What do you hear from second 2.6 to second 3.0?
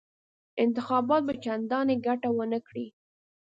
کړي.